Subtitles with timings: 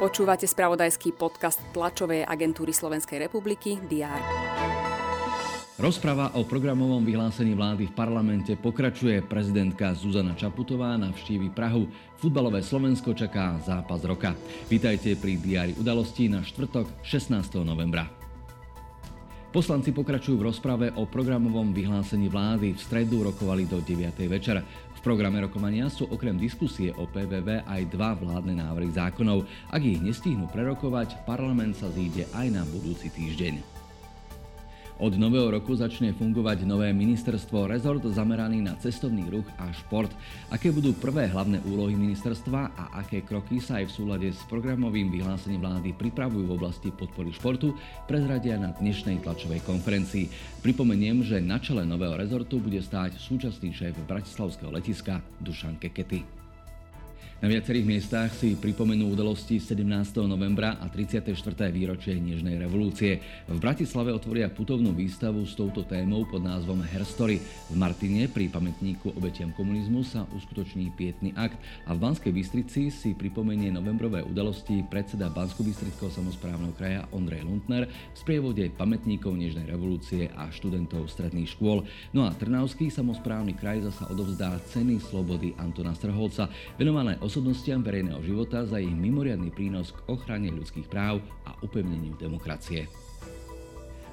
[0.00, 4.16] Počúvate spravodajský podcast tlačovej agentúry Slovenskej republiky DR.
[5.80, 9.24] Rozprava o programovom vyhlásení vlády v parlamente pokračuje.
[9.24, 11.88] Prezidentka Zuzana Čaputová navštívi Prahu.
[12.20, 14.36] Futbalové Slovensko čaká zápas roka.
[14.68, 17.64] Vítajte pri diári udalostí na štvrtok 16.
[17.64, 18.08] novembra.
[19.50, 22.76] Poslanci pokračujú v rozprave o programovom vyhlásení vlády.
[22.76, 24.14] V stredu rokovali do 9.
[24.30, 24.60] večera.
[25.00, 29.48] V programe rokovania sú okrem diskusie o PVV aj dva vládne návrhy zákonov.
[29.72, 33.80] Ak ich nestihnú prerokovať, parlament sa zíde aj na budúci týždeň.
[35.00, 40.12] Od nového roku začne fungovať nové ministerstvo rezort zameraný na cestovný ruch a šport.
[40.52, 45.08] Aké budú prvé hlavné úlohy ministerstva a aké kroky sa aj v súlade s programovým
[45.08, 47.72] vyhlásením vlády pripravujú v oblasti podpory športu,
[48.04, 50.28] prezradia na dnešnej tlačovej konferencii.
[50.60, 56.39] Pripomeniem, že na čele nového rezortu bude stáť súčasný šéf Bratislavského letiska Dušan Kekety.
[57.40, 59.80] Na viacerých miestach si pripomenú udalosti 17.
[60.28, 61.32] novembra a 34.
[61.72, 63.16] výročie Nežnej revolúcie.
[63.48, 67.40] V Bratislave otvoria putovnú výstavu s touto témou pod názvom Herstory.
[67.40, 71.56] V Martine pri pamätníku obetiam komunizmu sa uskutoční pietný akt
[71.88, 78.16] a v Banskej Bystrici si pripomenie novembrové udalosti predseda Bansko-Bystrického samozprávneho kraja Ondrej Lundner v
[78.20, 81.88] sprievode pamätníkov Nežnej revolúcie a študentov stredných škôl.
[82.12, 88.66] No a Trnavský samozprávny kraj zasa odovzdá ceny slobody Antona Strholca, venované osobnostiam verejného života
[88.66, 92.90] za ich mimoriadný prínos k ochrane ľudských práv a upevneniu demokracie.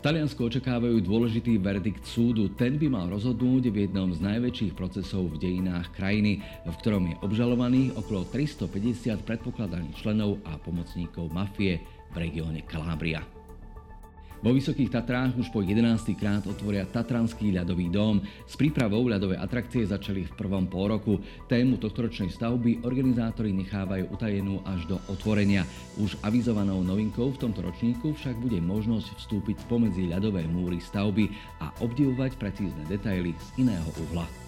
[0.00, 2.48] V Taliansku očakávajú dôležitý verdikt súdu.
[2.56, 7.20] Ten by mal rozhodnúť v jednom z najväčších procesov v dejinách krajiny, v ktorom je
[7.20, 13.41] obžalovaných okolo 350 predpokladaných členov a pomocníkov mafie v regióne Kalábria.
[14.42, 16.18] Vo Vysokých Tatrách už po 11.
[16.18, 18.18] krát otvoria Tatranský ľadový dom.
[18.42, 21.22] S prípravou ľadovej atrakcie začali v prvom pol roku.
[21.46, 25.62] Tému tohtoročnej stavby organizátori nechávajú utajenú až do otvorenia.
[26.02, 31.30] Už avizovanou novinkou v tomto ročníku však bude možnosť vstúpiť pomedzi ľadové múry stavby
[31.62, 34.41] a obdivovať precízne detaily z iného uhla.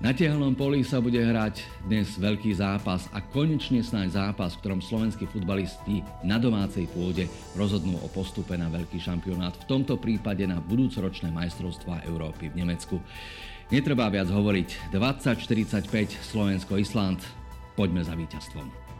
[0.00, 4.80] Na tehelnom poli sa bude hrať dnes veľký zápas a konečne snáď zápas, v ktorom
[4.80, 10.56] slovenskí futbalisti na domácej pôde rozhodnú o postupe na veľký šampionát, v tomto prípade na
[10.56, 12.96] budúcoročné majstrovstvá Európy v Nemecku.
[13.68, 14.88] Netreba viac hovoriť.
[14.88, 15.84] 2045
[16.32, 17.20] Slovensko-Island.
[17.76, 18.99] Poďme za víťazstvom.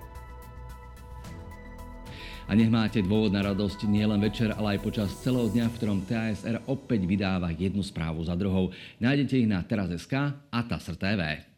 [2.50, 6.02] A nech máte dôvod na radosť nielen večer, ale aj počas celého dňa, v ktorom
[6.02, 8.74] TASR opäť vydáva jednu správu za druhou.
[8.98, 11.49] Nájdete ich na teraz.sk a TASR TV.